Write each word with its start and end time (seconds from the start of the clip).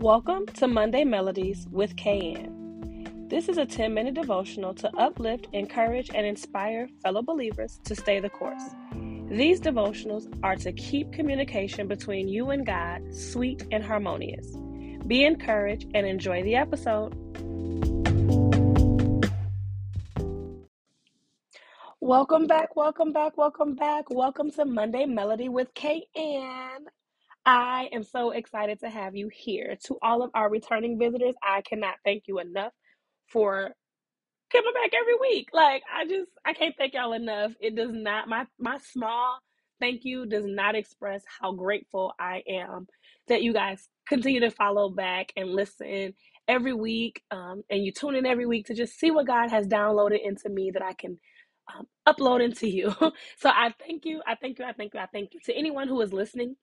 Welcome 0.00 0.46
to 0.54 0.68
Monday 0.68 1.02
Melodies 1.02 1.66
with 1.72 1.96
KayAnn. 1.96 3.28
This 3.28 3.48
is 3.48 3.58
a 3.58 3.66
10 3.66 3.92
minute 3.92 4.14
devotional 4.14 4.72
to 4.74 4.96
uplift, 4.96 5.48
encourage, 5.52 6.08
and 6.14 6.24
inspire 6.24 6.88
fellow 7.02 7.20
believers 7.20 7.80
to 7.82 7.96
stay 7.96 8.20
the 8.20 8.30
course. 8.30 8.62
These 9.28 9.60
devotionals 9.60 10.32
are 10.44 10.54
to 10.54 10.70
keep 10.70 11.12
communication 11.12 11.88
between 11.88 12.28
you 12.28 12.50
and 12.50 12.64
God 12.64 13.12
sweet 13.12 13.66
and 13.72 13.82
harmonious. 13.82 14.46
Be 15.08 15.24
encouraged 15.24 15.90
and 15.94 16.06
enjoy 16.06 16.44
the 16.44 16.54
episode. 16.54 17.16
Welcome 21.98 22.46
back, 22.46 22.76
welcome 22.76 23.12
back, 23.12 23.36
welcome 23.36 23.74
back. 23.74 24.04
Welcome 24.10 24.52
to 24.52 24.64
Monday 24.64 25.06
Melody 25.06 25.48
with 25.48 25.74
KayAnn. 25.74 26.86
I 27.48 27.90
am 27.92 28.04
so 28.04 28.32
excited 28.32 28.80
to 28.80 28.90
have 28.90 29.16
you 29.16 29.30
here. 29.32 29.76
To 29.86 29.98
all 30.02 30.22
of 30.22 30.32
our 30.34 30.50
returning 30.50 30.98
visitors, 30.98 31.36
I 31.42 31.62
cannot 31.62 31.96
thank 32.04 32.24
you 32.28 32.40
enough 32.40 32.72
for 33.28 33.70
coming 34.52 34.72
back 34.74 34.92
every 35.00 35.16
week. 35.20 35.48
Like 35.52 35.82
I 35.94 36.06
just 36.06 36.30
I 36.46 36.54
can't 36.54 36.76
thank 36.78 36.94
y'all 36.94 37.14
enough. 37.14 37.52
It 37.60 37.76
does 37.76 37.92
not 37.92 38.28
my 38.28 38.46
my 38.58 38.78
small 38.92 39.38
thank 39.80 40.04
you 40.04 40.26
does 40.26 40.46
not 40.46 40.74
express 40.76 41.22
how 41.40 41.52
grateful 41.52 42.14
I 42.20 42.42
am 42.48 42.88
that 43.28 43.42
you 43.42 43.52
guys 43.52 43.88
continue 44.08 44.40
to 44.40 44.50
follow 44.50 44.90
back 44.90 45.32
and 45.36 45.50
listen 45.50 46.14
every 46.48 46.74
week 46.74 47.22
um, 47.30 47.62
and 47.70 47.84
you 47.84 47.92
tune 47.92 48.16
in 48.16 48.26
every 48.26 48.46
week 48.46 48.66
to 48.66 48.74
just 48.74 48.98
see 48.98 49.10
what 49.12 49.26
God 49.26 49.50
has 49.50 49.68
downloaded 49.68 50.20
into 50.24 50.48
me 50.50 50.70
that 50.72 50.82
I 50.82 50.94
can 50.94 51.18
um, 51.76 51.86
upload 52.08 52.42
into 52.42 52.68
you. 52.68 52.94
so 53.38 53.50
I 53.50 53.74
thank 53.86 54.06
you. 54.06 54.22
I 54.26 54.36
thank 54.36 54.58
you. 54.58 54.64
I 54.66 54.72
thank 54.72 54.94
you. 54.94 55.00
I 55.00 55.06
thank 55.12 55.34
you 55.34 55.40
to 55.46 55.54
anyone 55.54 55.88
who 55.88 56.00
is 56.02 56.12
listening 56.12 56.56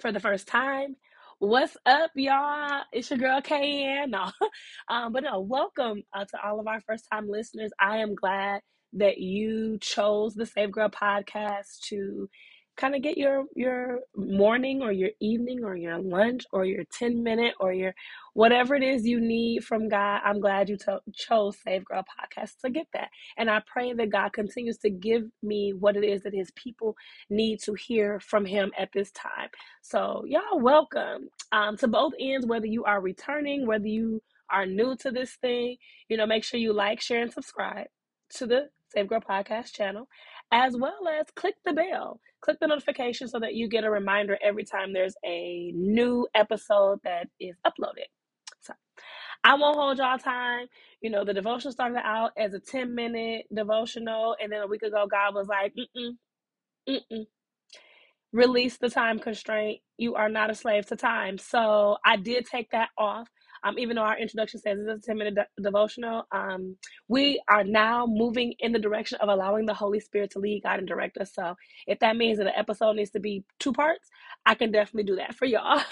for 0.00 0.12
the 0.12 0.20
first 0.20 0.46
time, 0.48 0.96
what's 1.38 1.76
up, 1.86 2.10
y'all? 2.14 2.82
It's 2.92 3.10
your 3.10 3.18
girl 3.18 3.40
KayAnn. 3.40 4.10
No, 4.10 4.30
um, 4.88 5.12
but 5.12 5.24
no, 5.24 5.40
welcome 5.40 6.02
uh, 6.12 6.24
to 6.24 6.46
all 6.46 6.60
of 6.60 6.66
our 6.66 6.80
first 6.80 7.06
time 7.10 7.28
listeners. 7.28 7.70
I 7.80 7.98
am 7.98 8.14
glad 8.14 8.60
that 8.94 9.18
you 9.18 9.78
chose 9.80 10.34
the 10.34 10.46
Save 10.46 10.72
Girl 10.72 10.88
podcast 10.88 11.80
to 11.88 12.28
kind 12.76 12.94
of 12.94 13.02
get 13.02 13.16
your 13.16 13.44
your 13.54 14.00
morning 14.16 14.82
or 14.82 14.90
your 14.90 15.10
evening 15.20 15.64
or 15.64 15.76
your 15.76 15.98
lunch 15.98 16.44
or 16.52 16.64
your 16.64 16.84
10 16.84 17.22
minute 17.22 17.54
or 17.60 17.72
your 17.72 17.94
whatever 18.34 18.74
it 18.74 18.82
is 18.82 19.06
you 19.06 19.20
need 19.20 19.64
from 19.64 19.88
God. 19.88 20.20
I'm 20.24 20.40
glad 20.40 20.68
you 20.68 20.76
to- 20.78 21.00
chose 21.14 21.56
Save 21.64 21.84
Girl 21.84 22.04
podcast 22.04 22.58
to 22.64 22.70
get 22.70 22.86
that. 22.92 23.08
And 23.36 23.50
I 23.50 23.62
pray 23.66 23.92
that 23.92 24.10
God 24.10 24.32
continues 24.32 24.78
to 24.78 24.90
give 24.90 25.24
me 25.42 25.72
what 25.72 25.96
it 25.96 26.04
is 26.04 26.22
that 26.22 26.34
his 26.34 26.50
people 26.52 26.96
need 27.30 27.60
to 27.60 27.74
hear 27.74 28.18
from 28.20 28.44
him 28.44 28.72
at 28.76 28.90
this 28.92 29.12
time. 29.12 29.48
So, 29.82 30.24
y'all 30.26 30.60
welcome 30.60 31.28
um, 31.52 31.76
to 31.78 31.88
both 31.88 32.12
ends 32.18 32.46
whether 32.46 32.66
you 32.66 32.84
are 32.84 33.00
returning, 33.00 33.66
whether 33.66 33.86
you 33.86 34.20
are 34.50 34.66
new 34.66 34.96
to 34.96 35.10
this 35.10 35.36
thing, 35.36 35.76
you 36.08 36.16
know, 36.16 36.26
make 36.26 36.44
sure 36.44 36.60
you 36.60 36.72
like, 36.72 37.00
share 37.00 37.22
and 37.22 37.32
subscribe 37.32 37.86
to 38.30 38.46
the 38.46 38.68
Save 38.92 39.08
Girl 39.08 39.20
podcast 39.20 39.72
channel 39.72 40.08
as 40.52 40.76
well 40.76 41.08
as 41.20 41.26
click 41.34 41.54
the 41.64 41.72
bell 41.72 42.20
click 42.44 42.58
the 42.60 42.66
notification 42.66 43.26
so 43.26 43.40
that 43.40 43.54
you 43.54 43.68
get 43.68 43.84
a 43.84 43.90
reminder 43.90 44.38
every 44.44 44.64
time 44.64 44.92
there's 44.92 45.16
a 45.24 45.72
new 45.74 46.28
episode 46.34 46.98
that 47.02 47.28
is 47.40 47.56
uploaded. 47.66 48.06
So 48.60 48.74
I 49.42 49.54
won't 49.54 49.76
hold 49.78 49.98
y'all 49.98 50.18
time. 50.18 50.66
You 51.00 51.10
know, 51.10 51.24
the 51.24 51.32
devotion 51.32 51.72
started 51.72 52.00
out 52.04 52.32
as 52.36 52.52
a 52.52 52.60
10 52.60 52.94
minute 52.94 53.46
devotional, 53.54 54.36
and 54.42 54.52
then 54.52 54.60
a 54.60 54.66
week 54.66 54.82
ago, 54.82 55.06
God 55.10 55.34
was 55.34 55.48
like, 55.48 55.72
mm 55.74 56.16
mm, 56.88 57.00
mm. 57.12 57.26
Release 58.32 58.76
the 58.78 58.90
time 58.90 59.20
constraint. 59.20 59.80
You 59.96 60.16
are 60.16 60.28
not 60.28 60.50
a 60.50 60.54
slave 60.54 60.86
to 60.86 60.96
time. 60.96 61.38
So 61.38 61.96
I 62.04 62.16
did 62.16 62.46
take 62.46 62.70
that 62.72 62.90
off. 62.98 63.28
Um, 63.64 63.78
even 63.78 63.96
though 63.96 64.02
our 64.02 64.18
introduction 64.18 64.60
says 64.60 64.78
it's 64.80 65.04
a 65.04 65.06
10 65.08 65.18
minute 65.18 65.36
de- 65.36 65.62
devotional, 65.62 66.24
um, 66.32 66.76
we 67.08 67.42
are 67.48 67.64
now 67.64 68.06
moving 68.06 68.54
in 68.60 68.72
the 68.72 68.78
direction 68.78 69.18
of 69.20 69.28
allowing 69.30 69.66
the 69.66 69.74
Holy 69.74 70.00
Spirit 70.00 70.32
to 70.32 70.40
lead, 70.40 70.62
God, 70.64 70.80
and 70.80 70.88
direct 70.88 71.18
us. 71.18 71.32
So 71.34 71.56
if 71.86 71.98
that 72.00 72.16
means 72.16 72.38
that 72.38 72.46
an 72.48 72.54
episode 72.56 72.96
needs 72.96 73.10
to 73.12 73.20
be 73.20 73.44
two 73.60 73.72
parts, 73.72 74.08
I 74.46 74.54
can 74.54 74.72
definitely 74.72 75.04
do 75.04 75.16
that 75.16 75.34
for 75.34 75.46
y'all. 75.46 75.82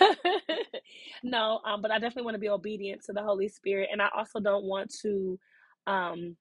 no, 1.24 1.60
um, 1.66 1.82
but 1.82 1.90
I 1.90 1.98
definitely 1.98 2.24
want 2.24 2.36
to 2.36 2.40
be 2.40 2.50
obedient 2.50 3.04
to 3.06 3.12
the 3.14 3.22
Holy 3.22 3.48
Spirit. 3.48 3.90
And 3.92 4.02
I 4.02 4.08
also 4.16 4.40
don't 4.40 4.64
want 4.64 4.94
to 5.02 5.38
um, 5.86 6.36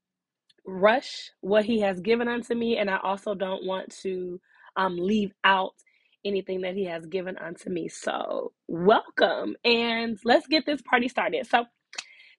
rush 0.65 1.31
what 1.41 1.65
He 1.65 1.81
has 1.81 1.99
given 2.01 2.27
unto 2.27 2.55
me. 2.55 2.77
And 2.77 2.89
I 2.89 2.99
also 3.03 3.35
don't 3.35 3.65
want 3.65 3.95
to 4.03 4.39
um, 4.75 4.97
leave 4.97 5.33
out 5.43 5.73
anything 6.25 6.61
that 6.61 6.75
he 6.75 6.85
has 6.85 7.05
given 7.05 7.37
unto 7.37 7.69
me. 7.69 7.87
So, 7.87 8.53
welcome 8.67 9.55
and 9.63 10.19
let's 10.25 10.47
get 10.47 10.65
this 10.65 10.81
party 10.81 11.07
started. 11.07 11.47
So, 11.47 11.65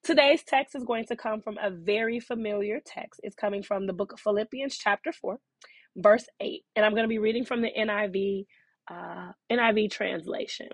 today's 0.05 0.43
text 0.45 0.75
is 0.75 0.85
going 0.85 1.07
to 1.07 1.17
come 1.17 1.41
from 1.41 1.59
a 1.63 1.71
very 1.71 2.21
familiar 2.21 2.81
text. 2.85 3.21
It's 3.23 3.37
coming 3.37 3.63
from 3.63 3.87
the 3.87 3.93
book 3.93 4.13
of 4.13 4.21
Philippians, 4.21 4.77
chapter 4.77 5.13
4, 5.13 5.39
verse 5.97 6.27
8. 6.41 6.63
And 6.77 6.85
I'm 6.85 6.93
going 6.93 7.05
to 7.05 7.09
be 7.09 7.19
reading 7.19 7.45
from 7.45 7.63
the 7.63 7.71
NIV 7.77 8.47
uh, 8.91 9.33
NIV 9.51 9.91
translation. 9.91 10.69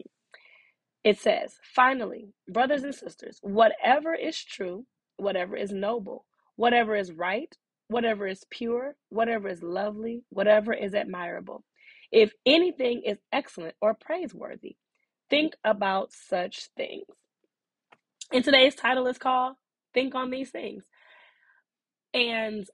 It 1.04 1.18
says, 1.18 1.56
Finally, 1.62 2.28
brothers 2.48 2.82
and 2.82 2.94
sisters, 2.94 3.38
whatever 3.42 4.14
is 4.14 4.42
true, 4.42 4.86
whatever 5.16 5.56
is 5.56 5.72
noble, 5.72 6.26
whatever 6.56 6.96
is 6.96 7.12
right, 7.12 7.54
whatever 7.88 8.26
is 8.26 8.44
pure, 8.50 8.96
whatever 9.10 9.48
is 9.48 9.62
lovely, 9.62 10.24
whatever 10.30 10.72
is 10.72 10.94
admirable 10.94 11.64
if 12.12 12.32
anything 12.46 13.02
is 13.04 13.18
excellent 13.32 13.76
or 13.80 13.94
praiseworthy, 13.94 14.76
think 15.30 15.54
about 15.64 16.12
such 16.12 16.68
things. 16.76 17.06
And 18.32 18.44
today's 18.44 18.74
title 18.74 19.06
is 19.08 19.18
called 19.18 19.56
Think 19.94 20.14
on 20.14 20.30
These 20.30 20.50
Things. 20.50 20.84
And 22.14 22.66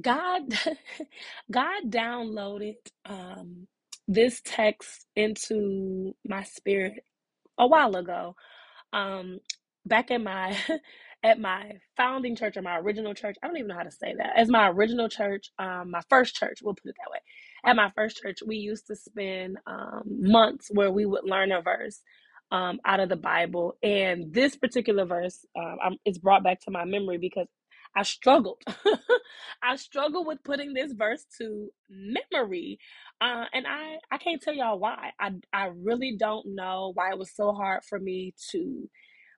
God 0.00 0.42
God 1.52 1.84
downloaded 1.90 2.76
um, 3.06 3.68
this 4.08 4.42
text 4.44 5.06
into 5.16 6.14
my 6.26 6.44
spirit 6.44 7.04
a 7.58 7.66
while 7.66 7.96
ago. 7.96 8.36
Um, 8.92 9.40
back 9.86 10.10
in 10.10 10.24
my 10.24 10.56
at 11.24 11.40
my 11.40 11.72
founding 11.96 12.36
church 12.36 12.56
or 12.56 12.62
my 12.62 12.78
original 12.78 13.14
church. 13.14 13.36
I 13.42 13.48
don't 13.48 13.56
even 13.58 13.68
know 13.68 13.76
how 13.76 13.84
to 13.84 13.90
say 13.92 14.14
that. 14.18 14.34
As 14.36 14.48
my 14.48 14.68
original 14.70 15.08
church, 15.08 15.50
um, 15.58 15.90
my 15.92 16.02
first 16.10 16.34
church, 16.36 16.60
we'll 16.62 16.74
put 16.74 16.86
it 16.90 16.96
that 17.04 17.10
way. 17.12 17.18
At 17.64 17.76
my 17.76 17.90
first 17.94 18.18
church, 18.22 18.38
we 18.46 18.56
used 18.56 18.86
to 18.88 18.96
spend 18.96 19.58
um, 19.66 20.02
months 20.06 20.70
where 20.72 20.90
we 20.90 21.06
would 21.06 21.24
learn 21.24 21.52
a 21.52 21.62
verse 21.62 22.00
um, 22.50 22.80
out 22.84 23.00
of 23.00 23.08
the 23.08 23.16
Bible. 23.16 23.76
And 23.82 24.32
this 24.32 24.56
particular 24.56 25.04
verse, 25.04 25.44
um, 25.56 25.96
it's 26.04 26.18
brought 26.18 26.44
back 26.44 26.60
to 26.62 26.70
my 26.70 26.84
memory 26.84 27.18
because 27.18 27.48
I 27.96 28.02
struggled. 28.02 28.62
I 29.62 29.76
struggled 29.76 30.26
with 30.26 30.42
putting 30.44 30.74
this 30.74 30.92
verse 30.92 31.24
to 31.38 31.68
memory. 31.90 32.78
Uh, 33.20 33.44
and 33.52 33.66
I, 33.66 33.98
I 34.10 34.18
can't 34.18 34.42
tell 34.42 34.54
y'all 34.54 34.78
why. 34.78 35.12
I, 35.20 35.32
I 35.52 35.70
really 35.76 36.16
don't 36.18 36.54
know 36.54 36.92
why 36.94 37.10
it 37.10 37.18
was 37.18 37.34
so 37.34 37.52
hard 37.52 37.84
for 37.84 37.98
me 37.98 38.34
to 38.50 38.88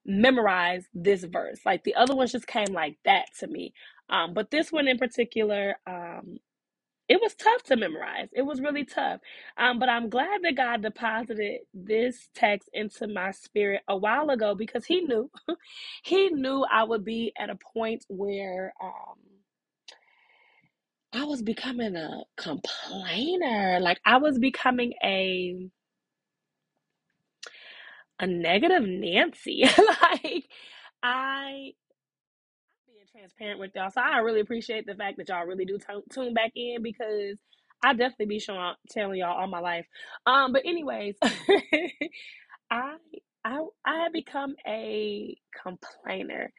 memorize 0.06 0.86
this 0.94 1.24
verse. 1.24 1.60
Like 1.64 1.84
the 1.84 1.94
other 1.94 2.14
ones 2.14 2.32
just 2.32 2.46
came 2.46 2.72
like 2.72 2.98
that 3.04 3.26
to 3.40 3.46
me. 3.48 3.72
Um, 4.10 4.34
but 4.34 4.50
this 4.50 4.70
one 4.72 4.88
in 4.88 4.98
particular, 4.98 5.76
um, 5.86 6.38
it 7.08 7.20
was 7.22 7.34
tough 7.36 7.62
to 7.64 7.76
memorize. 7.76 8.28
It 8.34 8.42
was 8.42 8.60
really 8.60 8.84
tough. 8.84 9.20
Um, 9.58 9.78
but 9.78 9.88
I'm 9.90 10.10
glad 10.10 10.42
that 10.44 10.56
God 10.56 10.82
deposited 10.82 11.60
this 11.74 12.28
text 12.34 12.70
into 12.74 13.08
my 13.08 13.32
spirit 13.32 13.82
a 13.88 13.96
while 13.96 14.30
ago 14.30 14.54
because 14.56 14.86
He 14.86 15.02
knew, 15.02 15.30
He 16.04 16.30
knew 16.30 16.64
I 16.70 16.84
would 16.84 17.04
be 17.04 17.32
at 17.38 17.50
a 17.50 17.58
point 17.74 18.04
where 18.08 18.74
um, 18.82 19.16
I 21.12 21.24
was 21.24 21.42
becoming 21.42 21.96
a 21.96 22.22
complainer. 22.38 23.80
Like 23.80 24.00
I 24.06 24.18
was 24.18 24.38
becoming 24.38 24.94
a 25.04 25.68
a 28.20 28.26
negative 28.26 28.84
Nancy. 28.84 29.64
like 30.02 30.46
I 31.02 31.72
transparent 33.16 33.60
with 33.60 33.72
y'all. 33.76 33.90
So 33.90 34.00
I 34.02 34.18
really 34.18 34.40
appreciate 34.40 34.86
the 34.86 34.94
fact 34.96 35.18
that 35.18 35.28
y'all 35.30 35.46
really 35.46 35.66
do 35.66 35.78
t- 35.78 36.02
tune 36.12 36.34
back 36.34 36.52
in 36.56 36.82
because 36.82 37.38
I 37.84 37.94
definitely 37.94 38.26
be 38.26 38.40
showing 38.40 38.74
telling 38.90 39.18
y'all 39.20 39.38
all 39.38 39.48
my 39.48 39.60
life. 39.60 39.86
Um, 40.26 40.52
but 40.52 40.62
anyways, 40.66 41.16
I 42.70 42.96
I 43.44 43.60
I 43.86 43.96
had 44.02 44.12
become 44.12 44.56
a 44.66 45.36
complainer. 45.62 46.52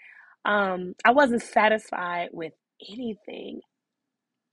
Um, 0.45 0.95
I 1.05 1.11
wasn't 1.11 1.43
satisfied 1.43 2.29
with 2.33 2.53
anything 2.89 3.61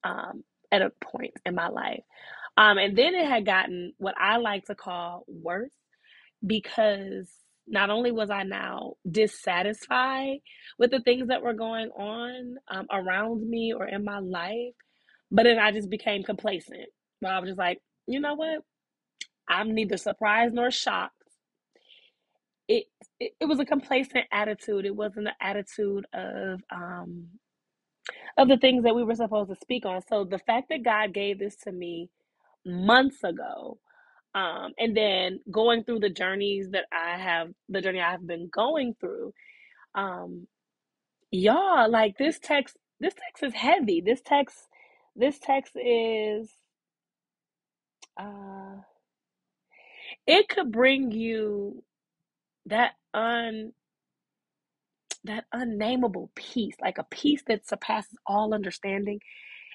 um 0.04 0.44
at 0.72 0.82
a 0.82 0.92
point 1.02 1.34
in 1.46 1.54
my 1.54 1.68
life. 1.68 2.02
Um, 2.56 2.78
and 2.78 2.96
then 2.96 3.14
it 3.14 3.26
had 3.28 3.46
gotten 3.46 3.94
what 3.98 4.14
I 4.20 4.38
like 4.38 4.66
to 4.66 4.74
call 4.74 5.24
worse 5.28 5.72
because 6.46 7.28
not 7.68 7.90
only 7.90 8.12
was 8.12 8.30
I 8.30 8.44
now 8.44 8.94
dissatisfied 9.10 10.38
with 10.78 10.90
the 10.92 11.00
things 11.00 11.28
that 11.28 11.42
were 11.42 11.54
going 11.54 11.90
on 11.90 12.56
um, 12.70 12.86
around 12.92 13.48
me 13.48 13.74
or 13.74 13.86
in 13.86 14.04
my 14.04 14.20
life, 14.20 14.74
but 15.30 15.44
then 15.44 15.58
I 15.58 15.72
just 15.72 15.90
became 15.90 16.22
complacent. 16.24 16.88
Where 17.20 17.32
I 17.32 17.40
was 17.40 17.50
just 17.50 17.58
like, 17.58 17.80
you 18.06 18.20
know 18.20 18.34
what? 18.34 18.60
I'm 19.48 19.74
neither 19.74 19.96
surprised 19.98 20.54
nor 20.54 20.70
shocked. 20.70 21.14
It 22.68 22.86
it, 23.20 23.32
it 23.40 23.46
was 23.46 23.60
a 23.60 23.66
complacent 23.66 24.26
attitude. 24.32 24.86
It 24.86 24.96
wasn't 24.96 25.28
an 25.28 25.34
attitude 25.40 26.06
of 26.14 26.60
um 26.72 27.28
of 28.38 28.48
the 28.48 28.58
things 28.58 28.84
that 28.84 28.94
we 28.96 29.04
were 29.04 29.14
supposed 29.16 29.50
to 29.50 29.56
speak 29.56 29.86
on. 29.86 30.02
So 30.08 30.24
the 30.24 30.38
fact 30.40 30.70
that 30.70 30.84
God 30.84 31.14
gave 31.14 31.38
this 31.38 31.56
to 31.64 31.72
me 31.72 32.10
months 32.66 33.24
ago, 33.24 33.78
um, 34.34 34.72
and 34.78 34.96
then 34.96 35.40
going 35.50 35.84
through 35.84 36.00
the 36.00 36.10
journeys 36.10 36.70
that 36.70 36.86
I 36.92 37.18
have, 37.18 37.48
the 37.68 37.82
journey 37.82 38.00
I 38.00 38.12
have 38.12 38.26
been 38.26 38.48
going 38.52 38.94
through, 39.00 39.32
um, 39.94 40.46
y'all, 41.30 41.90
like 41.90 42.16
this 42.18 42.38
text, 42.38 42.76
this 43.00 43.14
text 43.14 43.42
is 43.42 43.54
heavy. 43.54 44.00
This 44.00 44.22
text, 44.24 44.56
this 45.16 45.38
text 45.38 45.74
is, 45.76 46.50
uh, 48.18 48.76
it 50.26 50.48
could 50.48 50.72
bring 50.72 51.10
you 51.12 51.82
that 52.66 52.92
un 53.14 53.72
that 55.24 55.44
unnameable 55.52 56.30
peace, 56.34 56.74
like 56.80 56.98
a 56.98 57.04
peace 57.04 57.42
that 57.46 57.66
surpasses 57.68 58.16
all 58.26 58.54
understanding, 58.54 59.20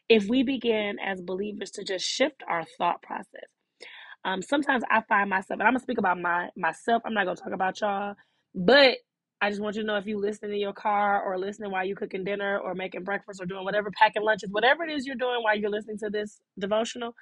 if 0.10 0.28
we 0.28 0.44
begin 0.44 0.98
as 1.00 1.22
believers 1.22 1.72
to 1.72 1.84
just 1.84 2.06
shift 2.06 2.44
our 2.50 2.66
thought 2.78 3.02
process. 3.02 3.50
Um, 4.28 4.44
sometimes 4.44 4.84
I 4.92 5.02
find 5.10 5.32
myself, 5.32 5.60
and 5.62 5.64
I'm 5.64 5.74
gonna 5.76 5.82
speak 5.82 6.00
about 6.00 6.20
my 6.22 6.50
myself. 6.58 7.04
I'm 7.06 7.16
not 7.16 7.26
gonna 7.26 7.38
talk 7.38 7.54
about 7.54 7.82
y'all, 7.82 8.16
but 8.56 8.98
I 9.42 9.50
just 9.52 9.62
want 9.62 9.78
you 9.78 9.84
to 9.84 9.88
know 9.88 9.98
if 9.98 10.08
you 10.08 10.20
listen 10.20 10.52
in 10.52 10.60
your 10.60 10.74
car 10.74 11.24
or 11.24 11.40
listening 11.40 11.72
while 11.72 11.86
you're 11.86 11.98
cooking 11.98 12.26
dinner 12.26 12.60
or 12.60 12.76
making 12.76 13.06
breakfast 13.06 13.42
or 13.42 13.48
doing 13.48 13.66
whatever, 13.66 13.92
packing 13.92 14.24
lunches, 14.24 14.52
whatever 14.52 14.84
it 14.86 14.92
is 14.92 15.08
you're 15.08 15.16
doing 15.18 15.44
while 15.44 15.58
you're 15.58 15.72
listening 15.72 16.00
to 16.00 16.12
this 16.12 16.42
devotional. 16.60 17.16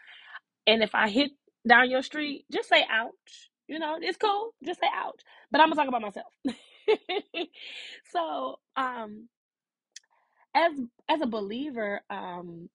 And 0.67 0.83
if 0.83 0.95
I 0.95 1.09
hit 1.09 1.31
down 1.67 1.91
your 1.91 2.03
street, 2.03 2.45
just 2.51 2.69
say 2.69 2.85
ouch. 2.91 3.51
You 3.67 3.79
know, 3.79 3.97
it's 4.01 4.17
cool. 4.17 4.55
Just 4.65 4.81
say 4.81 4.87
ouch. 4.95 5.21
But 5.51 5.61
I'm 5.61 5.69
gonna 5.71 5.77
talk 5.77 5.89
about 5.89 6.01
myself. 6.01 6.33
so, 8.11 8.59
um, 8.77 9.29
as 10.55 10.73
as 11.09 11.21
a 11.21 11.27
believer, 11.27 12.01
um, 12.09 12.69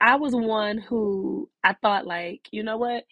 I 0.00 0.16
was 0.16 0.34
one 0.34 0.78
who 0.78 1.50
I 1.64 1.74
thought 1.74 2.06
like, 2.06 2.48
you 2.52 2.62
know 2.62 2.78
what? 2.78 3.04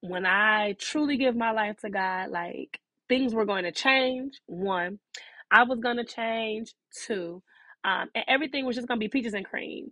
When 0.00 0.26
I 0.26 0.74
truly 0.78 1.16
give 1.16 1.36
my 1.36 1.52
life 1.52 1.78
to 1.80 1.90
God, 1.90 2.30
like 2.30 2.80
things 3.08 3.34
were 3.34 3.44
going 3.44 3.64
to 3.64 3.72
change. 3.72 4.40
One, 4.46 4.98
I 5.50 5.64
was 5.64 5.80
going 5.80 5.96
to 5.96 6.04
change. 6.04 6.74
Two, 7.06 7.42
um, 7.84 8.08
and 8.14 8.24
everything 8.28 8.64
was 8.64 8.76
just 8.76 8.88
going 8.88 8.98
to 8.98 9.04
be 9.04 9.08
peaches 9.08 9.34
and 9.34 9.44
cream. 9.44 9.90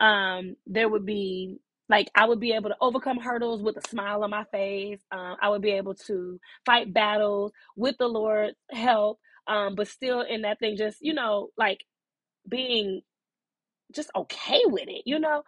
Um, 0.00 0.56
there 0.66 0.88
would 0.88 1.06
be 1.06 1.58
like 1.88 2.10
I 2.14 2.26
would 2.26 2.40
be 2.40 2.52
able 2.52 2.70
to 2.70 2.76
overcome 2.80 3.18
hurdles 3.18 3.62
with 3.62 3.76
a 3.76 3.88
smile 3.88 4.24
on 4.24 4.30
my 4.30 4.44
face. 4.44 5.00
Um, 5.12 5.36
I 5.40 5.50
would 5.50 5.62
be 5.62 5.72
able 5.72 5.94
to 6.06 6.40
fight 6.64 6.92
battles 6.92 7.52
with 7.76 7.96
the 7.98 8.08
Lord's 8.08 8.56
help, 8.70 9.20
um, 9.46 9.74
but 9.74 9.88
still 9.88 10.22
in 10.22 10.42
that 10.42 10.58
thing, 10.58 10.76
just 10.76 10.98
you 11.00 11.14
know, 11.14 11.50
like 11.56 11.84
being 12.48 13.02
just 13.94 14.10
okay 14.16 14.62
with 14.66 14.88
it, 14.88 15.02
you 15.06 15.18
know. 15.18 15.42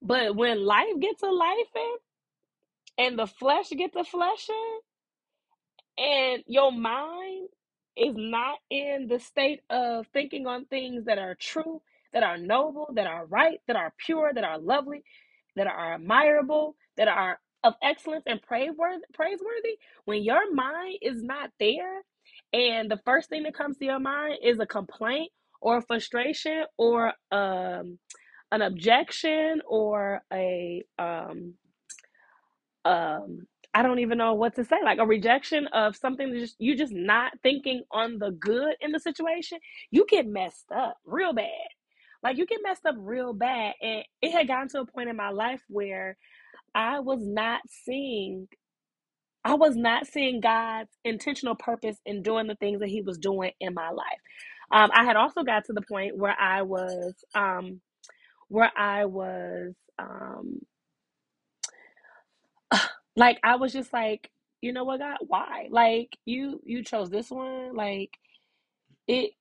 But 0.00 0.36
when 0.36 0.64
life 0.64 0.98
gets 1.00 1.22
a 1.22 1.26
life 1.26 1.66
and 3.02 3.18
the 3.18 3.26
flesh 3.26 3.70
get 3.70 3.92
the 3.94 4.04
flesh 4.04 4.48
in, 4.48 4.94
and 6.04 6.44
your 6.46 6.72
mind 6.72 7.48
is 7.96 8.14
not 8.16 8.58
in 8.70 9.08
the 9.08 9.20
state 9.20 9.60
of 9.70 10.06
thinking 10.12 10.46
on 10.46 10.66
things 10.66 11.06
that 11.06 11.18
are 11.18 11.36
true, 11.40 11.82
that 12.14 12.22
are 12.22 12.38
noble, 12.38 12.90
that 12.94 13.06
are 13.08 13.26
right, 13.26 13.60
that 13.66 13.76
are 13.76 13.92
pure, 14.06 14.32
that 14.34 14.44
are 14.44 14.58
lovely, 14.58 15.04
that 15.56 15.66
are 15.66 15.94
admirable, 15.94 16.76
that 16.96 17.08
are 17.08 17.40
of 17.64 17.74
excellence 17.82 18.24
and 18.26 18.42
praiseworthy, 18.42 19.02
praiseworthy, 19.14 19.78
when 20.06 20.22
your 20.24 20.52
mind 20.54 20.98
is 21.02 21.22
not 21.22 21.50
there, 21.60 22.02
and 22.52 22.90
the 22.90 23.00
first 23.04 23.30
thing 23.30 23.44
that 23.44 23.54
comes 23.56 23.78
to 23.78 23.86
your 23.86 24.00
mind 24.00 24.38
is 24.44 24.60
a 24.60 24.66
complaint 24.66 25.32
or 25.60 25.78
a 25.78 25.82
frustration 25.82 26.64
or 26.78 27.14
um, 27.32 27.98
an 28.52 28.62
objection 28.62 29.62
or 29.66 30.22
a 30.32 30.84
um, 30.98 31.54
um 32.84 33.46
I 33.74 33.82
don't 33.82 34.00
even 34.00 34.18
know 34.18 34.34
what 34.34 34.56
to 34.56 34.64
say, 34.64 34.76
like 34.84 34.98
a 34.98 35.06
rejection 35.06 35.66
of 35.68 35.96
something 35.96 36.30
that 36.32 36.38
just 36.40 36.56
you 36.60 36.76
just 36.76 36.92
not 36.92 37.32
thinking 37.42 37.84
on 37.92 38.18
the 38.18 38.32
good 38.32 38.74
in 38.82 38.92
the 38.92 39.00
situation, 39.00 39.58
you 39.90 40.06
get 40.08 40.26
messed 40.26 40.72
up 40.76 40.98
real 41.06 41.32
bad. 41.34 41.48
Like 42.22 42.38
you 42.38 42.46
get 42.46 42.60
messed 42.64 42.86
up 42.86 42.96
real 42.98 43.34
bad. 43.34 43.74
And 43.82 44.04
it 44.22 44.32
had 44.32 44.48
gotten 44.48 44.68
to 44.70 44.80
a 44.80 44.86
point 44.86 45.10
in 45.10 45.16
my 45.16 45.30
life 45.30 45.62
where 45.68 46.16
I 46.74 47.00
was 47.00 47.20
not 47.26 47.62
seeing 47.68 48.48
I 49.44 49.54
was 49.56 49.76
not 49.76 50.06
seeing 50.06 50.40
God's 50.40 50.90
intentional 51.04 51.56
purpose 51.56 51.98
in 52.06 52.22
doing 52.22 52.48
the 52.48 52.56
things 52.56 52.80
that 52.80 52.90
He 52.90 53.02
was 53.02 53.18
doing 53.18 53.52
in 53.60 53.74
my 53.74 53.90
life. 53.90 54.20
Um, 54.72 54.90
I 54.94 55.04
had 55.04 55.16
also 55.16 55.44
got 55.44 55.66
to 55.66 55.74
the 55.74 55.82
point 55.82 56.16
where 56.18 56.36
I 56.40 56.62
was 56.62 57.14
um, 57.34 57.80
where 58.48 58.72
I 58.76 59.06
was 59.06 59.74
um, 59.98 60.60
like 63.16 63.38
I 63.44 63.56
was 63.56 63.72
just 63.72 63.92
like, 63.92 64.30
you 64.62 64.72
know 64.72 64.84
what, 64.84 65.00
God, 65.00 65.18
why? 65.26 65.68
Like 65.70 66.16
you 66.26 66.60
you 66.64 66.84
chose 66.84 67.10
this 67.10 67.30
one, 67.30 67.74
like 67.76 68.10
it. 69.08 69.32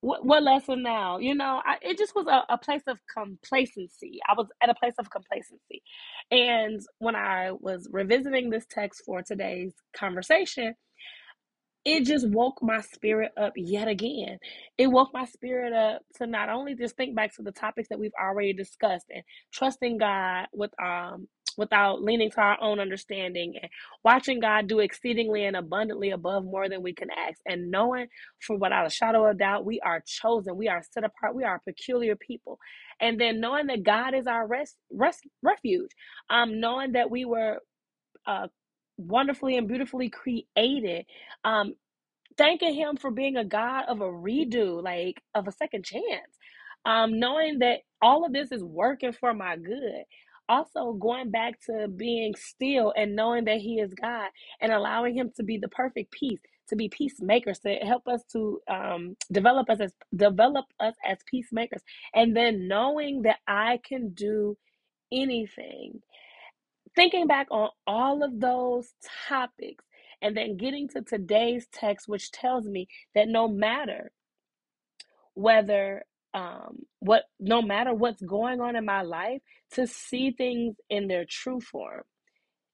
What, 0.00 0.24
what 0.24 0.42
lesson 0.42 0.82
now? 0.82 1.18
You 1.18 1.34
know, 1.34 1.62
I, 1.64 1.76
it 1.82 1.98
just 1.98 2.14
was 2.16 2.26
a, 2.28 2.44
a 2.54 2.58
place 2.58 2.82
of 2.88 2.98
complacency. 3.14 4.20
I 4.28 4.34
was 4.36 4.48
at 4.62 4.70
a 4.70 4.74
place 4.74 4.94
of 4.98 5.10
complacency. 5.10 5.82
And 6.30 6.80
when 6.98 7.16
I 7.16 7.52
was 7.52 7.88
revisiting 7.92 8.50
this 8.50 8.66
text 8.70 9.02
for 9.06 9.22
today's 9.22 9.74
conversation, 9.96 10.74
it 11.84 12.04
just 12.04 12.28
woke 12.30 12.62
my 12.62 12.80
spirit 12.82 13.32
up 13.36 13.54
yet 13.56 13.88
again. 13.88 14.38
It 14.78 14.88
woke 14.88 15.10
my 15.14 15.26
spirit 15.26 15.74
up 15.74 16.02
to 16.18 16.28
not 16.28 16.50
only 16.50 16.76
just 16.76 16.96
think 16.96 17.16
back 17.16 17.34
to 17.36 17.42
the 17.42 17.52
topics 17.52 17.88
that 17.90 17.98
we've 18.00 18.12
already 18.20 18.54
discussed 18.54 19.06
and 19.14 19.24
trusting 19.52 19.98
God 19.98 20.46
with 20.54 20.72
um 20.82 21.28
without 21.58 22.02
leaning 22.02 22.30
to 22.30 22.40
our 22.40 22.58
own 22.62 22.80
understanding 22.80 23.54
and 23.62 23.70
watching 24.06 24.40
God 24.40 24.68
do 24.68 24.80
exceedingly 24.80 25.44
and 25.44 25.56
abundantly 25.56 26.12
above 26.12 26.46
more 26.46 26.70
than 26.70 26.82
we 26.82 26.94
can 26.94 27.10
ask 27.10 27.40
and 27.46 27.70
knowing 27.70 28.08
for 28.40 28.56
without 28.58 28.86
a 28.86 28.90
shadow 28.90 29.26
of 29.30 29.38
doubt 29.38 29.66
we 29.66 29.78
are 29.82 30.02
chosen, 30.06 30.56
we 30.56 30.68
are 30.68 30.82
set 30.92 31.04
apart, 31.04 31.34
we 31.36 31.44
are 31.44 31.60
peculiar 31.66 32.16
people. 32.16 32.58
And 33.02 33.20
then 33.20 33.40
knowing 33.40 33.68
that 33.68 33.84
God 33.84 34.14
is 34.14 34.26
our 34.28 34.46
rest, 34.46 34.76
rest 34.92 35.20
refuge. 35.42 35.90
Um 36.30 36.60
knowing 36.60 36.92
that 36.92 37.10
we 37.10 37.26
were 37.26 37.58
uh 38.26 38.48
wonderfully 39.02 39.56
and 39.58 39.68
beautifully 39.68 40.10
created 40.10 41.06
um 41.44 41.74
thanking 42.36 42.74
him 42.74 42.96
for 42.96 43.10
being 43.10 43.36
a 43.36 43.44
god 43.44 43.84
of 43.88 44.00
a 44.00 44.06
redo 44.06 44.82
like 44.82 45.22
of 45.34 45.48
a 45.48 45.52
second 45.52 45.84
chance 45.84 46.38
um 46.84 47.18
knowing 47.18 47.60
that 47.60 47.80
all 48.02 48.24
of 48.24 48.32
this 48.32 48.52
is 48.52 48.62
working 48.64 49.12
for 49.12 49.32
my 49.34 49.56
good. 49.56 50.04
Also 50.48 50.92
going 50.94 51.30
back 51.30 51.54
to 51.66 51.88
being 51.88 52.34
still 52.36 52.92
and 52.96 53.16
knowing 53.16 53.44
that 53.46 53.58
he 53.58 53.80
is 53.80 53.94
god 53.94 54.30
and 54.60 54.72
allowing 54.72 55.16
him 55.16 55.30
to 55.36 55.42
be 55.44 55.58
the 55.58 55.68
perfect 55.68 56.10
peace 56.12 56.40
to 56.68 56.76
be 56.76 56.88
peacemakers 56.88 57.58
to 57.60 57.74
help 57.76 58.08
us 58.08 58.22
to 58.32 58.60
um, 58.68 59.16
develop 59.32 59.70
us 59.70 59.80
as 59.80 59.92
develop 60.16 60.66
us 60.80 60.94
as 61.06 61.18
peacemakers 61.30 61.82
and 62.14 62.36
then 62.36 62.68
knowing 62.68 63.22
that 63.22 63.38
i 63.46 63.78
can 63.88 64.10
do 64.14 64.56
anything 65.12 66.00
thinking 66.96 67.26
back 67.26 67.48
on 67.50 67.70
all 67.86 68.22
of 68.22 68.40
those 68.40 68.94
topics 69.28 69.84
and 70.22 70.36
then 70.36 70.56
getting 70.56 70.88
to 70.90 71.02
today's 71.02 71.66
text, 71.72 72.08
which 72.08 72.32
tells 72.32 72.66
me 72.66 72.88
that 73.14 73.28
no 73.28 73.48
matter 73.48 74.12
whether 75.34 76.04
um 76.34 76.80
what 77.00 77.24
no 77.40 77.62
matter 77.62 77.94
what's 77.94 78.22
going 78.22 78.60
on 78.60 78.76
in 78.76 78.84
my 78.84 79.02
life 79.02 79.40
to 79.72 79.86
see 79.86 80.32
things 80.32 80.76
in 80.90 81.08
their 81.08 81.24
true 81.28 81.60
form 81.60 82.02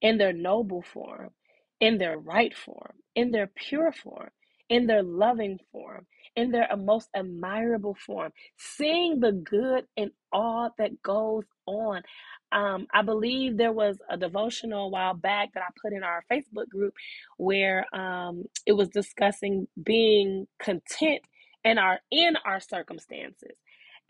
in 0.01 0.19
their 0.19 0.33
noble 0.33 0.83
form, 0.83 1.31
in 1.81 1.99
their 1.99 2.19
right 2.19 2.57
form, 2.57 2.93
in 3.15 3.31
their 3.31 3.47
pure 3.55 3.93
form, 3.93 4.31
in 4.69 4.87
their 4.87 5.03
loving 5.03 5.59
form, 5.73 6.07
in 6.37 6.51
their 6.51 6.69
most 6.77 7.09
admirable 7.15 7.97
form, 8.07 8.33
seeing 8.57 9.21
the 9.21 9.33
good 9.33 9.85
in 9.97 10.11
all 10.33 10.71
that 10.79 11.03
goes 11.03 11.45
on. 11.67 12.03
Um, 12.53 12.87
I 12.95 13.03
believe 13.03 13.57
there 13.57 13.73
was 13.73 13.99
a 14.11 14.17
devotional 14.17 14.87
a 14.87 14.89
while 14.89 15.15
back 15.15 15.55
that 15.55 15.63
I 15.63 15.71
put 15.83 15.93
in 15.95 16.03
our 16.05 16.25
Facebook 16.33 16.69
group 16.69 16.95
where 17.39 17.87
um, 17.95 18.45
it 18.67 18.73
was 18.73 18.89
discussing 18.89 19.69
being 19.83 20.47
content 20.61 21.23
in 21.65 21.79
our 21.79 22.01
in 22.11 22.37
our 22.47 22.61
circumstances, 22.61 23.57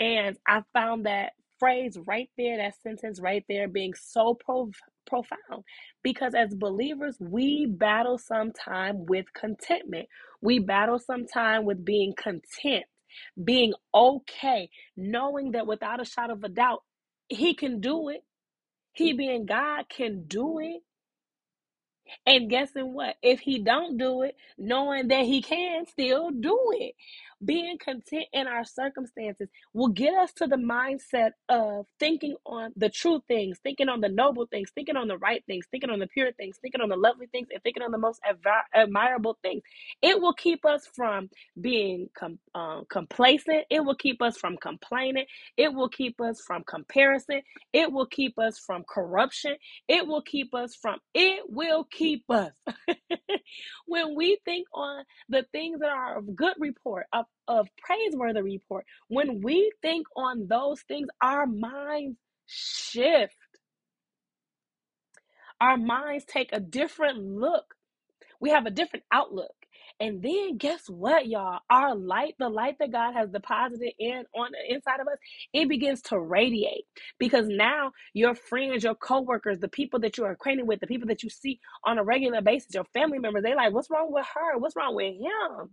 and 0.00 0.36
I 0.48 0.62
found 0.74 1.06
that 1.06 1.32
phrase 1.58 1.98
right 2.06 2.30
there, 2.38 2.58
that 2.58 2.74
sentence 2.82 3.20
right 3.20 3.44
there, 3.48 3.68
being 3.68 3.94
so 3.94 4.34
pro- 4.34 4.70
profound 5.06 5.64
because 6.04 6.34
as 6.34 6.54
believers, 6.54 7.18
we 7.20 7.66
battle 7.66 8.18
sometime 8.18 9.06
with 9.06 9.26
contentment. 9.34 10.08
We 10.42 10.60
battle 10.60 11.00
sometime 11.00 11.66
with 11.66 11.84
being 11.84 12.14
content, 12.16 12.86
being 13.44 13.74
okay, 13.94 14.70
knowing 14.96 15.52
that 15.52 15.66
without 15.68 16.00
a 16.00 16.06
shot 16.06 16.30
of 16.30 16.44
a 16.44 16.50
doubt, 16.50 16.82
He 17.28 17.54
can 17.54 17.80
do 17.80 18.10
it. 18.10 18.22
He 18.98 19.14
being 19.14 19.46
God 19.46 19.88
can 19.90 20.24
do 20.28 20.60
it. 20.60 20.82
And 22.26 22.50
guessing 22.50 22.94
what? 22.94 23.16
If 23.22 23.40
he 23.40 23.60
don't 23.60 23.98
do 23.98 24.22
it, 24.22 24.36
knowing 24.58 25.08
that 25.08 25.24
he 25.24 25.42
can 25.42 25.86
still 25.86 26.30
do 26.30 26.58
it. 26.74 26.94
Being 27.44 27.78
content 27.78 28.26
in 28.34 28.46
our 28.48 28.64
circumstances 28.64 29.48
will 29.74 29.88
get 29.88 30.14
us 30.14 30.32
to 30.34 30.46
the 30.46 30.56
mindset 30.56 31.32
of 31.48 31.86
thinking 32.00 32.36
on 32.46 32.72
the 32.76 32.90
true 32.90 33.22
things, 33.28 33.58
thinking 33.62 33.88
on 33.88 34.00
the 34.02 34.10
noble 34.10 34.46
things, 34.46 34.70
thinking 34.74 34.96
on 34.96 35.08
the 35.08 35.18
right 35.18 35.44
things, 35.46 35.66
thinking 35.70 35.90
on 35.90 36.00
the 36.00 36.08
pure 36.08 36.32
things, 36.32 36.58
thinking 36.62 36.82
on 36.82 36.90
the 36.90 36.96
lovely 36.96 37.28
things, 37.28 37.48
and 37.52 37.62
thinking 37.62 37.82
on 37.82 37.92
the 37.92 37.98
most 37.98 38.20
admirable 38.74 39.38
things. 39.42 39.62
It 40.02 40.20
will 40.20 40.34
keep 40.34 40.64
us 40.66 40.88
from 40.94 41.30
being 41.60 42.10
com- 42.18 42.40
uh, 42.54 42.82
complacent. 42.90 43.66
It 43.70 43.84
will 43.84 43.96
keep 43.96 44.22
us 44.22 44.36
from 44.38 44.56
complaining. 44.58 45.26
It 45.56 45.74
will 45.74 45.90
keep 45.90 46.20
us 46.20 46.40
from 46.46 46.64
comparison. 46.64 47.42
It 47.72 47.92
will 47.92 48.06
keep 48.06 48.38
us 48.38 48.58
from 48.58 48.84
corruption. 48.88 49.56
It 49.88 50.06
will 50.06 50.22
keep 50.22 50.54
us 50.54 50.76
from, 50.76 50.98
it 51.14 51.44
will 51.48 51.84
keep 51.84 52.24
us. 52.30 52.52
when 53.86 54.14
we 54.16 54.38
think 54.44 54.66
on 54.74 55.04
the 55.28 55.44
things 55.52 55.80
that 55.80 55.90
are 55.90 56.18
of 56.18 56.36
good 56.36 56.54
report, 56.58 57.06
of, 57.12 57.26
of 57.48 57.68
praiseworthy 57.78 58.42
report, 58.42 58.84
when 59.08 59.40
we 59.42 59.72
think 59.82 60.06
on 60.16 60.46
those 60.48 60.80
things, 60.82 61.08
our 61.22 61.46
minds 61.46 62.16
shift. 62.46 63.34
Our 65.60 65.76
minds 65.76 66.24
take 66.24 66.50
a 66.52 66.60
different 66.60 67.18
look. 67.18 67.74
We 68.40 68.50
have 68.50 68.66
a 68.66 68.70
different 68.70 69.04
outlook. 69.12 69.57
And 70.00 70.22
then 70.22 70.58
guess 70.58 70.88
what, 70.88 71.26
y'all? 71.26 71.60
Our 71.70 71.94
light, 71.94 72.34
the 72.38 72.48
light 72.50 72.76
that 72.80 72.92
God 72.92 73.14
has 73.14 73.30
deposited 73.30 73.92
in 73.98 74.24
on 74.34 74.50
the 74.52 74.74
inside 74.74 75.00
of 75.00 75.08
us, 75.08 75.18
it 75.52 75.68
begins 75.68 76.02
to 76.02 76.20
radiate. 76.20 76.84
Because 77.18 77.48
now 77.48 77.92
your 78.14 78.34
friends, 78.34 78.84
your 78.84 78.94
coworkers, 78.94 79.58
the 79.58 79.68
people 79.68 80.00
that 80.00 80.18
you 80.18 80.24
are 80.24 80.32
acquainted 80.32 80.68
with, 80.68 80.80
the 80.80 80.86
people 80.86 81.08
that 81.08 81.22
you 81.24 81.30
see 81.30 81.60
on 81.84 81.98
a 81.98 82.04
regular 82.04 82.42
basis, 82.42 82.74
your 82.74 82.84
family 82.94 83.18
members, 83.18 83.42
they 83.42 83.54
like, 83.54 83.72
what's 83.72 83.90
wrong 83.90 84.12
with 84.12 84.26
her? 84.34 84.58
What's 84.58 84.76
wrong 84.76 84.94
with 84.94 85.14
him? 85.14 85.70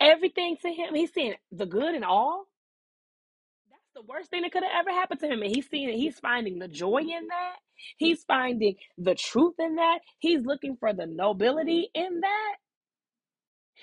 Everything 0.00 0.56
to 0.62 0.68
him, 0.70 0.94
he's 0.94 1.12
seeing 1.12 1.34
the 1.52 1.66
good 1.66 1.94
and 1.94 2.04
all. 2.04 2.46
That's 3.70 4.06
the 4.06 4.12
worst 4.12 4.30
thing 4.30 4.42
that 4.42 4.52
could 4.52 4.62
have 4.64 4.86
ever 4.86 4.90
happened 4.92 5.20
to 5.20 5.28
him. 5.28 5.42
And 5.42 5.54
he's 5.54 5.68
seeing 5.70 5.90
he's 5.98 6.18
finding 6.20 6.58
the 6.58 6.68
joy 6.68 6.98
in 7.00 7.28
that. 7.28 7.56
He's 7.98 8.24
finding 8.24 8.76
the 8.98 9.14
truth 9.14 9.54
in 9.58 9.76
that. 9.76 10.00
He's 10.18 10.44
looking 10.44 10.76
for 10.78 10.92
the 10.94 11.06
nobility 11.06 11.90
in 11.94 12.20
that 12.20 12.54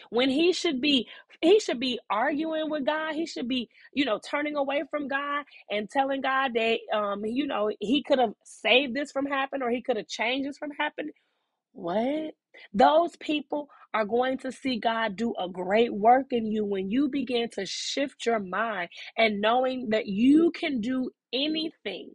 when 0.10 0.30
he 0.30 0.54
should 0.54 0.82
be 0.82 1.08
he 1.42 1.60
should 1.60 1.80
be 1.80 2.00
arguing 2.10 2.70
with 2.70 2.86
god 2.86 3.14
he 3.14 3.26
should 3.26 3.48
be 3.48 3.70
you 3.94 4.06
know 4.06 4.20
turning 4.20 4.56
away 4.56 4.84
from 4.90 5.08
god 5.08 5.46
and 5.72 5.90
telling 5.90 6.22
god 6.22 6.54
that 6.54 6.80
um 6.94 7.26
you 7.26 7.48
know 7.48 7.72
he 7.80 8.04
could 8.04 8.20
have 8.20 8.34
saved 8.44 8.96
this 8.96 9.12
from 9.12 9.26
happening 9.26 9.64
or 9.64 9.72
he 9.72 9.82
could 9.82 9.98
have 9.98 10.08
changed 10.08 10.48
this 10.48 10.58
from 10.58 10.72
happening. 10.80 11.14
What? 11.74 12.34
Those 12.74 13.16
people 13.18 13.70
are 13.94 14.06
going 14.06 14.38
to 14.40 14.52
see 14.52 14.80
God 14.80 15.16
do 15.16 15.34
a 15.40 15.50
great 15.50 15.94
work 15.94 16.28
in 16.32 16.48
you 16.52 16.66
when 16.66 16.92
you 16.92 17.10
begin 17.10 17.50
to 17.52 17.66
shift 17.66 18.26
your 18.26 18.40
mind 18.40 18.90
and 19.18 19.42
knowing 19.42 19.90
that 19.90 20.08
you 20.08 20.52
can 20.52 20.82
do 20.82 21.12
anything 21.34 22.12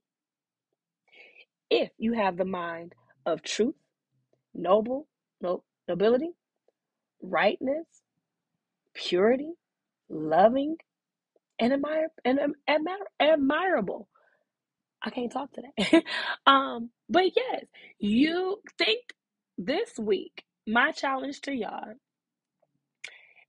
if 1.71 1.91
you 1.99 2.15
have 2.15 2.37
the 2.37 2.45
mind 2.45 2.95
of 3.27 3.43
truth, 3.43 3.75
noble, 4.55 5.09
no, 5.41 5.65
nobility, 5.89 6.31
rightness, 7.23 7.87
purity, 8.95 9.53
loving, 10.09 10.77
and 11.59 11.73
admire 11.73 12.09
and 12.25 12.39
admire, 12.69 12.97
admirable. 13.21 14.09
I 15.03 15.11
can't 15.11 15.33
talk 15.33 15.51
today. 15.53 16.05
um, 16.47 16.91
but 17.09 17.25
yes, 17.37 17.65
you 17.99 18.61
think 18.77 19.01
this 19.57 19.99
week, 19.99 20.45
my 20.67 20.93
challenge 20.93 21.41
to 21.43 21.53
y'all 21.53 21.95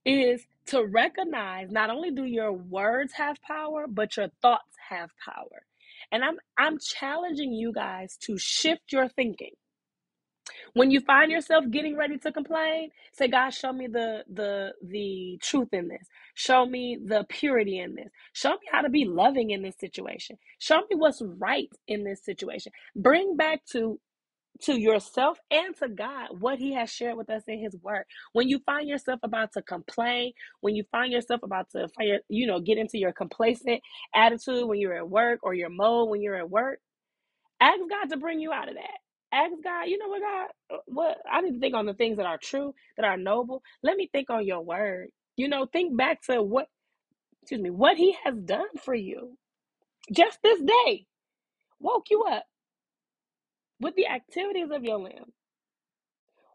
is 0.06 0.46
to 0.68 0.86
recognize 0.86 1.72
not 1.72 1.90
only 1.90 2.12
do 2.12 2.24
your 2.24 2.54
words 2.54 3.14
have 3.14 3.42
power, 3.42 3.86
but 3.88 4.16
your 4.18 4.28
thoughts 4.42 4.76
have 4.90 5.10
power. 5.24 5.66
And 6.12 6.24
I'm 6.24 6.38
I'm 6.58 6.78
challenging 6.80 7.54
you 7.54 7.74
guys 7.74 8.18
to 8.24 8.38
shift 8.38 8.92
your 8.92 9.08
thinking. 9.10 9.54
When 10.74 10.92
you 10.92 11.02
find 11.02 11.32
yourself 11.32 11.66
getting 11.72 11.98
ready 11.98 12.18
to 12.20 12.32
complain, 12.32 12.92
say, 13.14 13.28
God, 13.30 13.52
show 13.52 13.74
me 13.74 13.88
the 13.88 14.24
the 14.34 14.74
the 14.84 15.40
truth 15.44 15.70
in 15.74 15.90
this. 15.90 16.08
Show 16.36 16.66
me 16.66 16.98
the 17.04 17.26
purity 17.30 17.80
in 17.80 17.96
this. 17.96 18.10
Show 18.34 18.52
me 18.52 18.68
how 18.72 18.82
to 18.82 18.90
be 18.90 19.06
loving 19.06 19.52
in 19.52 19.64
this 19.64 19.78
situation. 19.80 20.38
Show 20.60 20.78
me 20.90 20.98
what's 20.98 21.22
right 21.24 21.70
in 21.88 22.04
this 22.06 22.24
situation. 22.26 22.72
Bring 22.96 23.38
back 23.38 23.66
to 23.74 24.00
to 24.64 24.80
yourself 24.80 25.40
and 25.52 25.76
to 25.78 25.90
God 25.90 26.30
what 26.40 26.60
He 26.60 26.74
has 26.76 26.92
shared 26.92 27.18
with 27.18 27.30
us 27.30 27.44
in 27.48 27.60
His 27.60 27.76
Word. 27.84 28.06
When 28.34 28.50
you 28.50 28.60
find 28.66 28.90
yourself 28.90 29.22
about 29.24 29.54
to 29.54 29.64
complain, 29.64 30.34
when 30.62 30.76
you 30.76 30.86
find 30.92 31.14
yourself 31.14 31.42
about 31.44 31.70
to 31.72 31.90
fire, 31.90 32.20
you 32.30 32.48
know, 32.48 32.60
get 32.62 32.80
into 32.80 32.98
your 33.00 33.14
complacent 33.14 33.82
attitude 34.16 34.68
when 34.68 34.80
you're 34.80 34.98
at 34.98 35.10
work 35.10 35.42
or 35.44 35.54
your 35.56 35.70
mode 35.72 36.10
when 36.10 36.22
you're 36.22 36.38
at 36.38 36.50
work, 36.50 36.80
ask 37.62 37.80
God 37.90 38.10
to 38.12 38.18
bring 38.18 38.40
you 38.42 38.54
out 38.54 38.70
of 38.70 38.76
that 38.76 39.09
ask 39.34 39.54
God, 39.64 39.84
you 39.88 39.98
know 40.00 40.10
what, 40.10 40.22
God, 40.22 40.76
uh, 40.76 40.82
what 40.88 41.18
I 41.32 41.42
need 41.42 41.54
to 41.54 41.60
think 41.60 41.76
on 41.76 41.86
the 41.88 41.96
things 41.96 42.18
that 42.18 42.26
are 42.28 42.40
true, 42.42 42.74
that 42.98 43.06
are 43.06 43.18
noble. 43.18 43.64
Let 43.84 43.98
me 43.98 44.10
think 44.12 44.30
on 44.30 44.46
your 44.46 44.62
word. 44.62 45.10
You 45.38 45.50
know, 45.50 45.68
think 45.68 45.98
back 45.98 46.24
to 46.24 46.42
what, 46.44 46.68
excuse 47.44 47.62
me, 47.62 47.72
what 47.72 47.98
He 47.98 48.16
has 48.26 48.36
done 48.36 48.68
for 48.84 48.96
you 48.96 49.38
just 50.14 50.40
this 50.44 50.62
day. 50.62 51.06
Woke 51.80 52.06
you 52.12 52.26
up 52.32 52.44
with 53.82 53.96
the 53.96 54.08
activities 54.08 54.70
of 54.74 54.84
your 54.84 55.00
limb, 55.00 55.34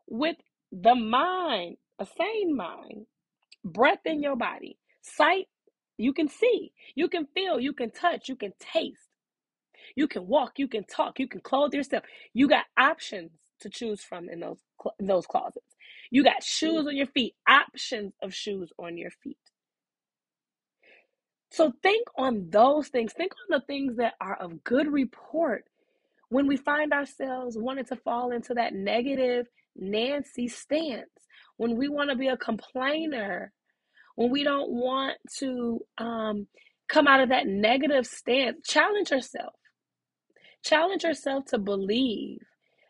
with 0.09 0.37
the 0.73 0.95
mind, 0.95 1.77
a 2.01 2.07
sane 2.07 2.57
mind, 2.57 3.07
breath 3.65 4.01
in 4.07 4.23
your 4.23 4.37
body, 4.37 4.79
sight. 5.03 5.47
You 5.99 6.13
can 6.15 6.29
see, 6.29 6.73
you 6.97 7.09
can 7.09 7.27
feel, 7.35 7.61
you 7.61 7.73
can 7.75 7.91
touch, 7.91 8.29
you 8.29 8.37
can 8.37 8.53
taste. 8.61 9.09
You 9.97 10.09
can 10.09 10.27
walk, 10.27 10.59
you 10.59 10.69
can 10.69 10.85
talk, 10.85 11.19
you 11.19 11.29
can 11.29 11.41
clothe 11.41 11.75
yourself. 11.75 12.05
You 12.33 12.49
got 12.49 12.65
options 12.79 13.31
to 13.61 13.71
choose 13.71 14.03
from 14.03 14.29
in 14.29 14.41
those 14.41 14.59
in 14.99 15.07
those 15.07 15.27
closets. 15.27 15.77
You 16.11 16.25
got 16.25 16.43
shoes 16.43 16.87
on 16.87 16.97
your 16.97 17.07
feet, 17.07 17.35
options 17.49 18.13
of 18.23 18.35
shoes 18.35 18.73
on 18.79 18.99
your 18.99 19.11
feet. 19.11 19.39
So 21.51 21.73
think 21.83 22.09
on 22.19 22.49
those 22.51 22.89
things. 22.89 23.13
Think 23.13 23.33
on 23.33 23.61
the 23.61 23.67
things 23.67 23.97
that 23.97 24.15
are 24.21 24.37
of 24.37 24.65
good 24.65 24.93
report. 24.93 25.65
When 26.29 26.47
we 26.49 26.57
find 26.57 26.93
ourselves 26.93 27.57
wanting 27.57 27.85
to 27.87 27.97
fall 27.97 28.33
into 28.33 28.55
that 28.55 28.75
negative 28.75 29.47
Nancy 29.77 30.49
stance, 30.49 31.11
when 31.57 31.77
we 31.77 31.89
want 31.89 32.11
to 32.11 32.17
be 32.17 32.29
a 32.29 32.37
complainer, 32.37 33.53
when 34.17 34.31
we 34.31 34.45
don't 34.45 34.71
want 34.71 35.19
to 35.39 35.81
um, 35.99 36.49
come 36.89 37.07
out 37.07 37.21
of 37.21 37.29
that 37.31 37.47
negative 37.47 38.07
stance, 38.07 38.59
challenge 38.67 39.11
yourself. 39.11 39.55
Challenge 40.65 41.05
yourself 41.05 41.47
to 41.47 41.59
believe 41.59 42.41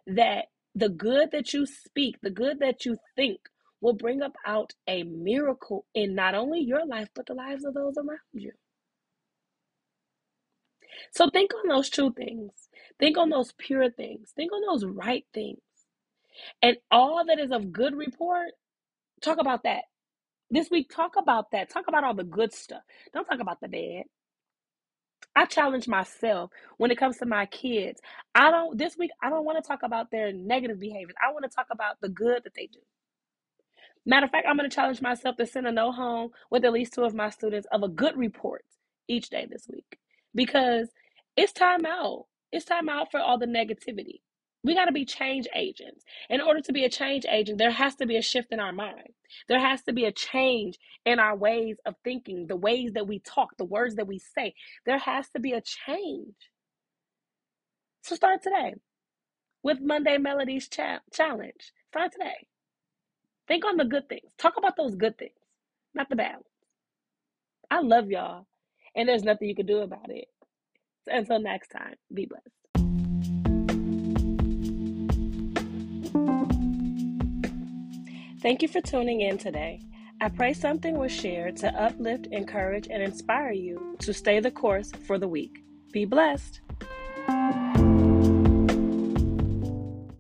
that 0.07 0.47
the 0.75 0.91
good 0.91 1.33
that 1.33 1.55
you 1.55 1.67
speak, 1.67 2.17
the 2.23 2.31
good 2.31 2.61
that 2.61 2.87
you 2.87 2.99
think, 3.17 3.41
will 3.83 3.95
bring 3.95 4.23
about 4.23 4.75
a 4.89 5.05
miracle 5.05 5.87
in 5.95 6.15
not 6.15 6.35
only 6.35 6.61
your 6.61 6.87
life, 6.87 7.09
but 7.15 7.27
the 7.27 7.35
lives 7.35 7.65
of 7.65 7.75
those 7.75 7.97
around 7.99 8.21
you. 8.33 8.53
So 11.13 11.31
think 11.31 11.53
on 11.55 11.69
those 11.69 11.91
true 11.91 12.13
things. 12.13 12.53
Think 12.99 13.19
on 13.19 13.31
those 13.31 13.53
pure 13.59 13.91
things. 13.91 14.33
Think 14.37 14.53
on 14.53 14.63
those 14.69 14.85
right 14.85 15.25
things. 15.35 15.61
And 16.63 16.77
all 16.91 17.25
that 17.27 17.39
is 17.39 17.53
of 17.53 17.73
good 17.73 17.97
report, 17.97 18.51
talk 19.23 19.39
about 19.41 19.65
that. 19.65 19.85
This 20.51 20.71
week, 20.71 20.91
talk 20.95 21.13
about 21.19 21.51
that. 21.53 21.71
Talk 21.71 21.87
about 21.89 22.05
all 22.05 22.15
the 22.15 22.25
good 22.25 22.53
stuff. 22.55 22.83
Don't 23.13 23.25
talk 23.27 23.41
about 23.41 23.61
the 23.61 23.69
bad. 23.69 24.05
I 25.37 25.47
challenge 25.47 25.89
myself 25.89 26.51
when 26.79 26.91
it 26.91 26.99
comes 26.99 27.19
to 27.19 27.27
my 27.27 27.47
kids. 27.47 28.01
I 28.35 28.51
don't, 28.51 28.79
this 28.79 28.97
week, 28.99 29.11
I 29.23 29.31
don't 29.31 29.45
want 29.45 29.63
to 29.63 29.67
talk 29.69 29.81
about 29.83 30.11
their 30.11 30.33
negative 30.33 30.81
behaviors. 30.81 31.17
I 31.27 31.33
want 31.33 31.45
to 31.45 31.55
talk 31.55 31.69
about 31.73 32.01
the 32.03 32.09
good 32.11 32.45
that 32.45 32.55
they 32.55 32.67
do. 32.67 32.81
Matter 34.07 34.27
of 34.27 34.33
fact, 34.33 34.47
I'm 34.49 34.57
going 34.57 34.69
to 34.69 34.75
challenge 34.75 35.03
myself 35.03 35.37
to 35.37 35.47
send 35.47 35.67
a 35.69 35.73
note 35.73 35.93
home 35.93 36.31
with 36.51 36.65
at 36.65 36.73
least 36.73 36.95
two 36.95 37.05
of 37.05 37.15
my 37.15 37.31
students 37.31 37.69
of 37.73 37.83
a 37.85 37.89
good 37.89 38.17
report 38.19 38.65
each 39.09 39.31
day 39.31 39.47
this 39.51 39.69
week 39.73 39.99
because 40.35 40.89
it's 41.37 41.53
time 41.53 41.87
out. 41.87 42.27
It's 42.53 42.67
time 42.67 42.89
out 42.89 43.13
for 43.13 43.21
all 43.21 43.39
the 43.39 43.47
negativity. 43.47 44.23
We 44.65 44.75
got 44.75 44.87
to 44.87 44.93
be 44.93 45.07
change 45.07 45.49
agents. 45.57 46.05
In 46.31 46.41
order 46.43 46.61
to 46.63 46.73
be 46.73 46.85
a 46.85 46.91
change 46.91 47.27
agent, 47.31 47.59
there 47.59 47.71
has 47.73 47.97
to 47.97 48.07
be 48.07 48.17
a 48.19 48.23
shift 48.23 48.53
in 48.53 48.61
our 48.61 48.73
mind. 48.73 49.11
There 49.49 49.61
has 49.61 49.83
to 49.85 49.95
be 49.95 50.07
a 50.07 50.13
change 50.13 50.79
in 51.07 51.21
our 51.21 51.37
ways 51.37 51.79
of 51.87 51.97
thinking, 52.05 52.49
the 52.49 52.57
ways 52.57 52.93
that 52.95 53.09
we 53.09 53.21
talk, 53.21 53.57
the 53.59 53.65
words 53.67 53.97
that 53.97 54.09
we 54.09 54.19
say. 54.21 54.55
There 54.87 54.99
has 54.99 55.31
to 55.31 55.41
be 55.41 55.53
a 55.53 55.63
change. 55.63 56.35
So 58.03 58.17
start 58.17 58.43
today 58.43 58.75
with 59.63 59.81
Monday 59.81 60.19
Melodies 60.19 60.69
cha- 60.69 61.01
Challenge. 61.13 61.73
Start 61.91 62.13
today. 62.13 62.47
Think 63.49 63.65
on 63.65 63.77
the 63.79 63.85
good 63.85 64.09
things. 64.09 64.33
Talk 64.39 64.55
about 64.59 64.77
those 64.77 64.97
good 64.97 65.19
things, 65.19 65.33
not 65.95 66.09
the 66.11 66.17
bad 66.17 66.35
ones. 66.37 66.47
I 67.71 67.81
love 67.81 68.11
y'all, 68.11 68.47
and 68.97 69.09
there's 69.09 69.25
nothing 69.25 69.49
you 69.49 69.57
can 69.57 69.67
do 69.67 69.81
about 69.81 70.11
it. 70.11 70.29
So 71.05 71.13
until 71.15 71.41
next 71.41 71.69
time, 71.71 71.95
be 72.15 72.27
blessed. 72.27 72.49
Thank 78.45 78.61
you 78.61 78.69
for 78.69 78.83
tuning 78.83 79.23
in 79.23 79.39
today. 79.39 79.81
I 80.21 80.29
pray 80.29 80.53
something 80.53 80.99
was 80.99 81.11
shared 81.11 81.57
to 81.57 81.75
uplift, 81.83 82.27
encourage, 82.27 82.89
and 82.91 83.03
inspire 83.03 83.53
you 83.53 83.97
to 84.01 84.13
stay 84.13 84.39
the 84.39 84.51
course 84.51 84.93
for 85.07 85.17
the 85.17 85.27
week. 85.27 85.65
Be 85.93 86.05
blessed. 86.05 86.61